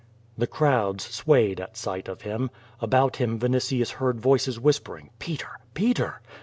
The 0.35 0.47
crowds 0.47 1.03
swayed 1.05 1.59
at 1.61 1.77
sight 1.77 2.07
of 2.07 2.21
him. 2.23 2.49
About 2.79 3.17
him 3.17 3.37
Vinitius 3.37 3.89
/ 3.89 3.89
heard 3.99 4.19
voices 4.19 4.59
whispering 4.59 5.11
"Peter! 5.19 5.59
Peter!" 5.75 6.21